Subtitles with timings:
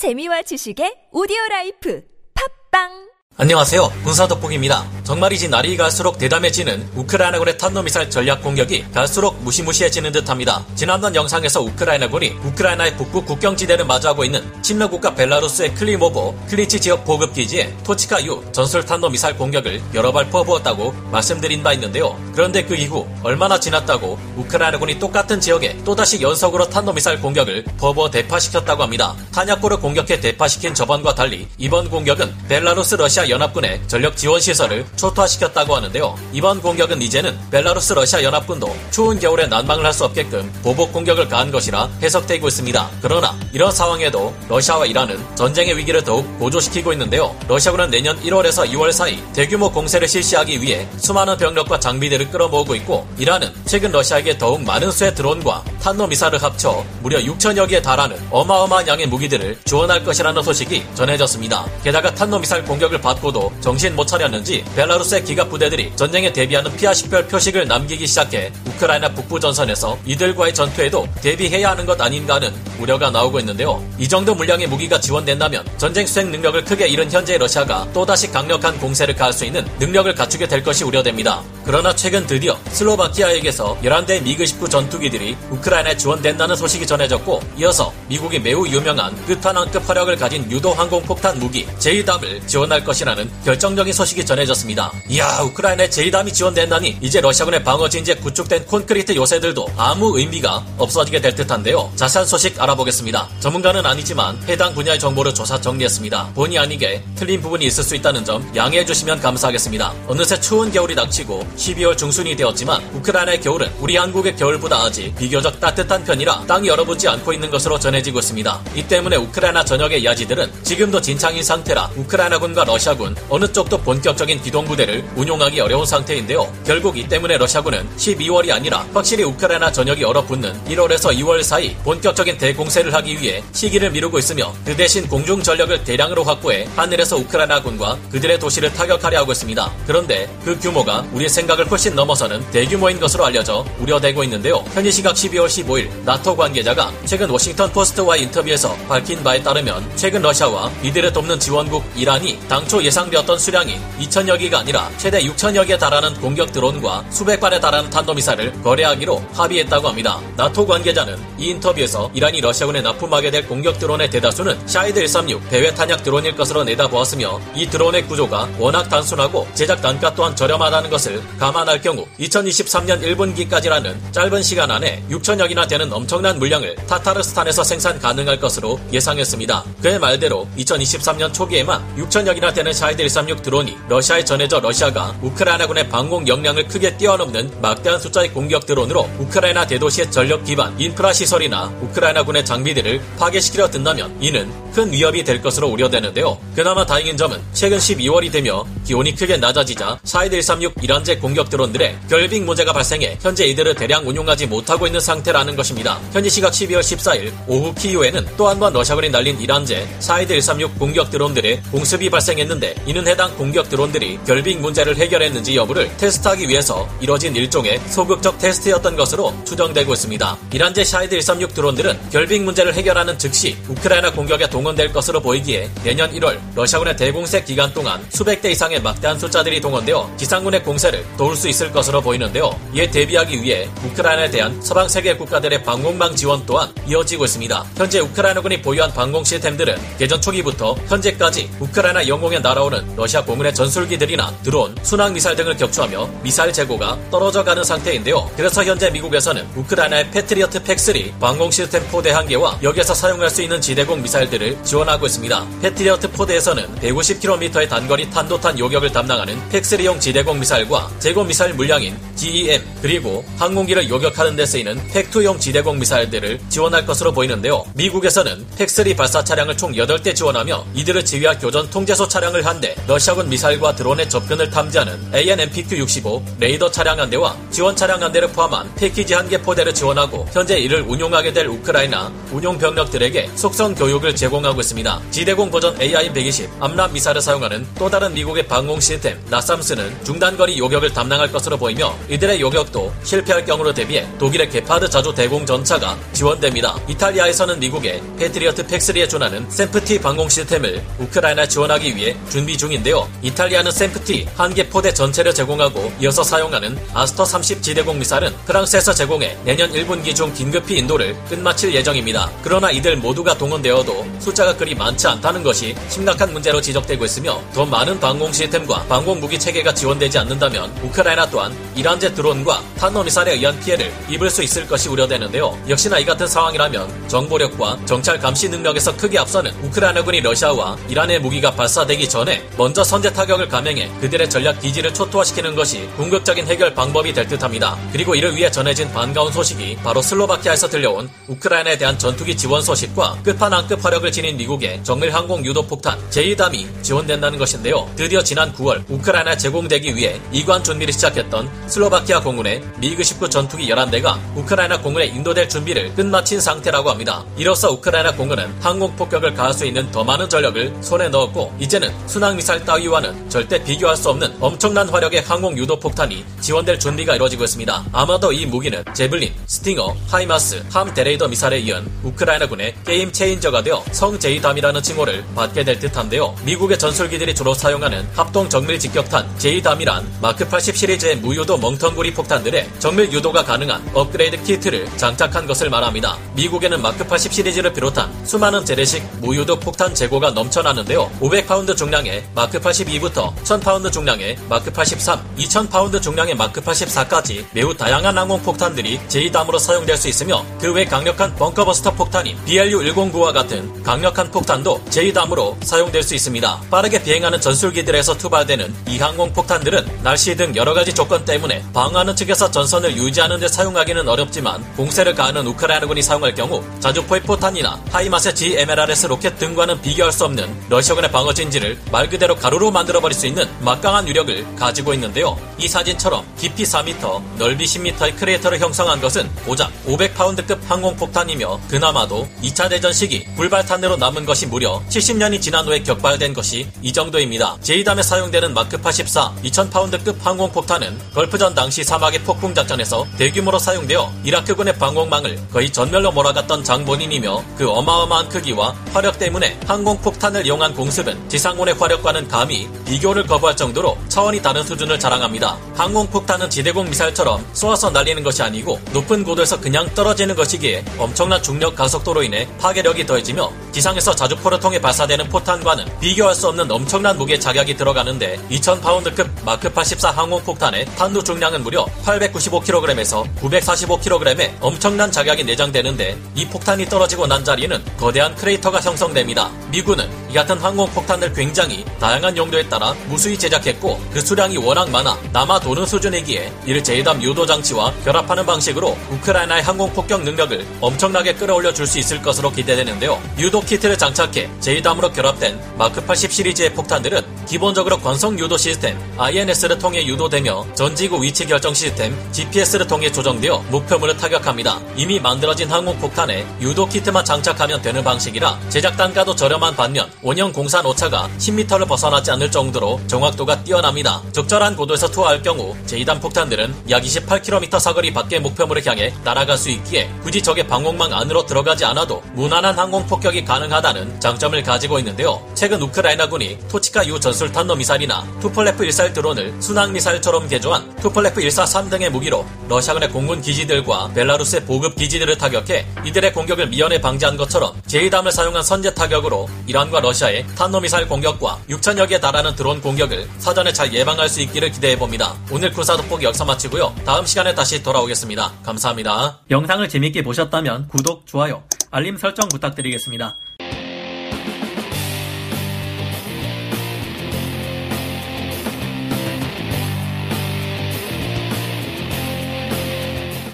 [0.00, 2.00] 재미와 지식의 오디오 라이프.
[2.32, 3.09] 팟빵
[3.40, 3.90] 안녕하세요.
[4.04, 4.84] 군사덕복입니다.
[5.02, 10.62] 정말이지 날이 갈수록 대담해지는 우크라이나군의 탄도미사일 전략 공격이 갈수록 무시무시해지는 듯합니다.
[10.74, 18.26] 지난번 영상에서 우크라이나군이 우크라이나의 북부 국경지대를 마주하고 있는 친러국가 벨라루스의 클리모보 클리치 지역 보급기지에 토치카
[18.26, 22.20] 유 전술 탄도미사일 공격을 여러 발 퍼부었다고 말씀드린 바 있는데요.
[22.34, 29.16] 그런데 그 이후 얼마나 지났다고 우크라이나군이 똑같은 지역에 또다시 연속으로 탄도미사일 공격을 퍼부어 대파시켰다고 합니다.
[29.32, 36.16] 탄약고를 공격해 대파시킨 저번과 달리 이번 공격은 벨라루스 러시아 연합군의 전력 지원 시설을 초토화시켰다고 하는데요.
[36.32, 41.50] 이번 공격은 이제는 벨라루스 러시아 연합군도 추운 겨울에 난방을 할 수 없게끔 보복 공격을 가한
[41.50, 42.90] 것이라 해석되고 있습니다.
[43.02, 47.34] 그러나 이런 상황에도 러시아와 이란은 전쟁의 위기를 더욱 고조시키고 있는데요.
[47.48, 53.52] 러시아군은 내년 1월에서 2월 사이 대규모 공세를 실시하기 위해 수많은 병력과 장비들을 끌어모으고 있고 이란은
[53.66, 59.58] 최근 러시아에게 더욱 많은 수의 드론과 탄도미사를 합쳐 무려 6천여 개에 달하는 어마어마한 양의 무기들을
[59.64, 61.66] 지원할 것이라는 소식이 전해졌습니다.
[61.82, 67.66] 게다가 탄도미사일 공격을 받 고도 정신 못 차렸는지 벨라루스의 기갑 부대들이 전쟁에 대비하는 피아식별 표식을
[67.66, 73.82] 남기기 시작해 우크라이나 북부 전선에서 이들과의 전투에도 대비해야 하는 것 아닌가 하는 우려가 나오고 있는데요.
[73.98, 79.14] 이 정도 물량의 무기가 지원된다면 전쟁 수행 능력을 크게 잃은 현재의 러시아가 또다시 강력한 공세를
[79.14, 81.42] 가할 수 있는 능력을 갖추게 될 것이 우려됩니다.
[81.70, 88.66] 그러나 최근 드디어 슬로바키아에게서 11대 미그 19 전투기들이 우크라이나에 지원된다는 소식이 전해졌고 이어서 미국이 매우
[88.66, 94.90] 유명한 끝판왕급 화력을 가진 유도 항공 폭탄 무기 제이담을 지원할 것이라는 결정적인 소식이 전해졌습니다.
[95.10, 101.36] 이야 우크라이나에 제이담이 지원된다니 이제 러시아군의 방어 진지에 구축된 콘크리트 요새들도 아무 의미가 없어지게 될
[101.36, 101.92] 듯한데요.
[101.94, 103.28] 자세한 소식 알아보겠습니다.
[103.38, 106.32] 전문가는 아니지만 해당 분야의 정보를 조사 정리했습니다.
[106.34, 109.94] 본의 아니게 틀린 부분이 있을 수 있다는 점 양해해 주시면 감사하겠습니다.
[110.08, 116.04] 어느새 추운 겨울이 닥치고 12월 중순이 되었지만 우크라이나의 겨울은 우리 한국의 겨울보다 아직 비교적 따뜻한
[116.04, 118.60] 편이라 땅이 얼어붙지 않고 있는 것으로 전해지고 있습니다.
[118.74, 125.60] 이 때문에 우크라이나 전역의 야지들은 지금도 진창인 상태라 우크라이나군과 러시아군 어느 쪽도 본격적인 기동부대를 운용하기
[125.60, 126.50] 어려운 상태인데요.
[126.64, 132.94] 결국 이 때문에 러시아군은 12월이 아니라 확실히 우크라이나 전역이 얼어붙는 1월에서 2월 사이 본격적인 대공세를
[132.94, 138.72] 하기 위해 시기를 미루고 있으며 그 대신 공중 전력을 대량으로 확보해 하늘에서 우크라이나군과 그들의 도시를
[138.72, 139.72] 타격하려 하고 있습니다.
[139.86, 144.64] 그런데 그 규모가 우리의 생각을 훨씬 넘어서는 대규모인 것으로 알려져 우려되고 있는데요.
[144.72, 150.70] 현지 시각 12월 15일 나토 관계자가 최근 워싱턴 포스트와의 인터뷰에서 밝힌 바에 따르면 최근 러시아와
[150.82, 156.52] 이들을 돕는 지원국 이란이 당초 예상되었던 수량인 2천여 기가 아니라 최대 6천여 개에 달하는 공격
[156.52, 160.20] 드론과 수백 발에 달하는 탄도미사일을 거래하기로 합의했다고 합니다.
[160.36, 166.02] 나토 관계자는 이 인터뷰에서 이란이 러시아군에 납품하게 될 공격 드론의 대다수는 샤이드 136 배회 탄약
[166.02, 172.06] 드론일 것으로 내다보았으며 이 드론의 구조가 워낙 단순하고 제작 단가 또한 저렴하다는 것을 감안할 경우
[172.20, 179.64] 2023년 1분기까지라는 짧은 시간 안에 6천여 기나 되는 엄청난 물량을 타타르스탄에서 생산 가능할 것으로 예상했습니다.
[179.80, 186.28] 그의 말대로 2023년 초기에만 6천여 기나 되는 샤이드 136 드론이 러시아에 전해져 러시아가 우크라이나군의 방공
[186.28, 193.00] 역량을 크게 뛰어넘는 막대한 숫자의 공격 드론으로 우크라이나 대도시의 전력 기반 인프라 시설이나 우크라이나군의 장비들을
[193.18, 196.38] 파괴시키려 든다면 이는 큰 위협이 될 것으로 우려되는데요.
[196.54, 202.44] 그나마 다행인 점은 최근 12월이 되며 기온이 크게 낮아지자 샤이드 136 이란제 공격 드론들의 결빙
[202.46, 205.98] 문제가 발생해 현재 이들을 대량 운용하지 못하고 있는 상태라는 것입니다.
[206.12, 211.10] 현지 시각 12월 14일 오후 키이우에는 또 한 번 러시아군이 날린 이란제 샤이드 136 공격
[211.10, 217.80] 드론들의 공습이 발생했는데 이는 해당 공격 드론들이 결빙 문제를 해결했는지 여부를 테스트하기 위해서 이뤄진 일종의
[217.88, 220.36] 소극적 테스트였던 것으로 추정되고 있습니다.
[220.52, 226.38] 이란제 샤이드 136 드론들은 결빙 문제를 해결하는 즉시 우크라이나 공격에 동원될 것으로 보이기에 내년 1월
[226.54, 231.70] 러시아군의 대공세 기간 동안 수백 대 이상의 막대한 숫자들이 동원되어 지상군의 공세를 도울 수 있을
[231.70, 232.58] 것으로 보이는데요.
[232.72, 237.62] 이에 대비하기 위해 우크라이나에 대한 서방 세계 국가들의 방공망 지원 또한 이어지고 있습니다.
[237.76, 244.74] 현재 우크라이나군이 보유한 방공 시스템들은 개전 초기부터 현재까지 우크라이나 영공에 날아오는 러시아 공군의 전술기들이나 드론,
[244.82, 248.30] 순항 미사일 등을 격추하며 미사일 재고가 떨어져 가는 상태인데요.
[248.34, 253.60] 그래서 현재 미국에서는 우크라이나에 패트리어트 PAC-3 방공 시스템 포대 한 개와 여기에서 사용할 수 있는
[253.60, 255.46] 지대공 미사일들을 지원하고 있습니다.
[255.60, 263.24] 패트리어트 포대에서는 150km의 단거리 탄도탄 요격을 담당하는 PAC-3용 지대공 미사일과 제공 미사일 물량인 GEM 그리고
[263.38, 267.64] 항공기를 요격하는 데 쓰이는 PAC-2용 지대공 미사일들을 지원할 것으로 보이는데요.
[267.74, 273.28] 미국에서는 PAC-3 발사 차량을 총 8대 지원하며 이들을 지휘할 교전 통제소 차량을 한 대, 러시아군
[273.30, 279.14] 미사일과 드론의 접근을 탐지하는 AN/MPQ-65 레이더 차량 한 대와 지원 차량 한 대를 포함한 패키지
[279.14, 285.00] 한 개 포대를 지원하고 현재 이를 운용하게 될 우크라이나 운용 병력들에게 속성 교육을 제공하고 있습니다.
[285.12, 291.32] 지대공 버전 AIM-120 AMRAAM 미사일을 사용하는 또 다른 미국의 방공 시스템 NASAMS는 중단거리 요격을 담당할
[291.32, 296.76] 것으로 보이며 이들의 요격도 실패할 경우를 대비해 독일의 게파드 자주 대공 전차가 지원됩니다.
[296.88, 303.08] 이탈리아에서는 미국의 패트리어트 PAC-3에 준하는 SAMP/T 방공 시스템을 우크라이나 지원하기 위해 준비 중인데요.
[303.22, 309.38] 이탈리아는 SAMP/T 한 개 포대 전체를 제공하고 이어서 사용하는 아스터 30 지대공 미사일은 프랑스에서 제공해
[309.44, 312.28] 내년 1분기 중 긴급히 인도를 끝마칠 예정입니다.
[312.42, 318.00] 그러나 이들 모두가 동원되어도 숫자가 그리 많지 않다는 것이 심각한 문제로 지적되고 있으며 더 많은
[318.00, 324.30] 방공 시스템과 방공 무기 체계가 지원되지 않는다면 우크라이나 또한 이란제 드론과 탄도미사일에 의한 피해를 입을
[324.30, 325.56] 수 있을 것이 우려되는데요.
[325.68, 332.08] 역시나 이 같은 상황이라면 정보력과 정찰 감시 능력에서 크게 앞서는 우크라이나군이 러시아와 이란의 무기가 발사되기
[332.08, 337.76] 전에 먼저 선제 타격을 감행해 그들의 전략 기지를 초토화시키는 것이 궁극적인 해결 방법이 될 듯합니다.
[337.92, 343.84] 그리고 이를 위해 전해진 반가운 소식이 바로 슬로바키아에서 들려온 우크라이나에 대한 전투기 지원 소식과 끝판왕급
[343.84, 347.88] 화력을 지닌 미국의 정밀 항공 유도 폭탄 제2담이 지원된다는 것인데요.
[347.96, 354.16] 드디어 지난 9월 우크라이나 제공되기 위해 이관 준비를 시작했던 슬로바키아 공군의 미그 19 전투기 11대가
[354.36, 357.24] 우크라이나 공군에 인도될 준비를 끝마친 상태라고 합니다.
[357.36, 362.36] 이로써 우크라이나 공군은 항공 폭격을 가할 수 있는 더 많은 전력을 손에 넣었고 이제는 순항
[362.36, 367.84] 미사일 따위와는 절대 비교할 수 없는 엄청난 화력의 항공 유도 폭탄이 지원될 준비가 이루어지고 있습니다.
[367.92, 374.19] 아마도 이 무기는 재블린, 스팅어, 하이마스, HARM 대레이더 미사일에 이은 우크라이나군의 game changer가 되어 성
[374.19, 376.36] JDAM이라는 칭호를 받게 될 듯한데요.
[376.44, 383.10] 미국의 전술기들이 주로 사용하는 합동 정밀 직격탄 JDAM이란 마크 80 시리즈의 무유도 멍텅구리 폭탄들의 정밀
[383.10, 386.18] 유도가 가능한 업그레이드 키트를 장착한 것을 말합니다.
[386.34, 391.10] 미국에는 마크 80 시리즈를 비롯한 수많은 재래식 무유도 폭탄 재고가 넘쳐나는데요.
[391.22, 398.42] 500파운드 중량의 마크 82부터 1000파운드 중량의 마크 83, 2000파운드 중량의 마크 84까지 매우 다양한 항공
[398.42, 404.82] 폭탄들이 JDAM으로 사용될 수 있으며 그 외 강력한 bunker buster 폭탄인 BLU-109와 같은 강력한 폭탄도
[404.90, 406.60] JDAM으로 사용될 수 있습니다.
[406.70, 412.50] 빠르게 비행하는 전술기들에서 투발되는 이 항공 폭탄들은 날씨 등 여러 가지 조건 때문에 방어하는 측에서
[412.50, 419.38] 전선을 유지하는 데 사용하기는 어렵지만 공세를 가하는 우크라이나군이 사용할 경우 자주포의 포탄이나 하이마스 GMLRS 로켓
[419.38, 424.56] 등과는 비교할 수 없는 러시아군의 방어 진지를 말 그대로 가루로 만들어버릴 수 있는 막강한 위력을
[424.56, 425.38] 가지고 있는데요.
[425.58, 432.92] 이 사진처럼 깊이 4m, 넓이 10m의 크레이터를 형성한 것은 고작 500파운드급 항공폭탄이며 그나마도 2차 대전
[432.92, 437.56] 시기 불발탄으로 남은 것이 무려 70년이 지난 후에 격발된 것이 이 정도입니다.
[437.60, 444.78] 제이담에 사용되는 마크 84 2000파운드급 항공 폭탄은 걸프전 당시 사막의 폭풍 작전에서 대규모로 사용되어 이라크군의
[444.78, 452.28] 방공망을 거의 전멸로 몰아갔던 장본인이며 그 어마어마한 크기와 화력 때문에 항공폭탄을 이용한 공습은 지상군의 화력과는
[452.28, 455.58] 감히 비교를 거부할 정도로 차원이 다른 수준을 자랑합니다.
[455.76, 462.22] 항공폭탄은 지대공 미사일처럼 쏘아서 날리는 것이 아니고 높은 고도에서 그냥 떨어지는 것이기에 엄청난 중력 가속도로
[462.22, 468.38] 인해 파괴력이 더해지며 지상에서 자주포를 통해 발사되는 포탄과는 비교할 수 없는 엄청난 무게 자격이 들어가는데
[468.50, 477.26] 2000파운드급 마크 84 항공폭탄의 탄두 중량은 무려 895kg에서 945kg의 엄청난 작약이 내장되는데 이 폭탄이 떨어지고
[477.26, 479.50] 난 자리에는 거대한 크레이터가 형성됩니다.
[479.70, 485.84] 미군은 이 같은 항공폭탄을 굉장히 다양한 용도에 따라 무수히 제작했고 그 수량이 워낙 많아 남아도는
[485.86, 492.22] 수준이기에 이를 JDAM 유도 장치와 결합하는 방식으로 우크라이나의 항공폭격 능력을 엄청나게 끌어올려 줄 수 있을
[492.22, 493.20] 것으로 기대되는데요.
[493.36, 500.06] 유도 키트를 장착해 JDAM으로 결합된 마크 80 시리즈의 폭탄들은 기본적으로 관성 유도 시스템 INS를 통해
[500.06, 504.78] 유도되며 전지구 위치 결정 시스템 GPS를 통해 조정되어 목표물을 타격합니다.
[504.94, 511.30] 이미 만들어진 항공폭탄에 유도 키트만 장착하면 되는 방식이라 제작 단가도 저렴한 반면 원형 공산 오차가
[511.38, 514.20] 10m를 벗어나지 않을 정도로 정확도가 뛰어납니다.
[514.32, 520.10] 적절한 고도에서 투하할 경우 JDAM 폭탄들은 약 28km 사거리 밖의 목표물을 향해 날아갈 수 있기에
[520.22, 525.40] 굳이 적의 방공망 안으로 들어가지 않아도 무난한 항공 폭격이 가능하다는 장점을 가지고 있는데요.
[525.54, 531.88] 최근 우크라이나군이 토치카 유 전술 탄도 미사일이나 투폴레프 14 드론을 순항 미사일처럼 개조한 투폴레프 143
[531.88, 538.30] 등의 무기로 러시아군의 공군 기지들과 벨라루스의 보급 기지들을 타격해 이들의 공격을 미연에 방지한 것처럼 JDAM을
[538.30, 543.92] 사용한 선제 타격으로 이란과 러시아의 탄도 미사일 공격과 6천여 개에 달하는 드론 공격을 사전에 잘
[543.92, 545.34] 예방할 수 있기를 기대해 봅니다.
[545.50, 546.94] 오늘 군사 돋보기 여기서 마치고요.
[547.04, 548.52] 다음 시간에 다시 돌아오겠습니다.
[548.64, 549.40] 감사합니다.
[549.50, 553.36] 영상을 재밌게 보셨다면 구독, 좋아요, 알림 설정 부탁드리겠습니다.